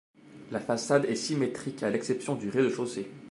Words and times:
La 0.49 0.59
façade 0.59 1.05
est 1.05 1.15
symétrique 1.15 1.83
à 1.83 1.91
l'exception 1.91 2.33
du 2.35 2.49
rez-de-chaussée. 2.49 3.07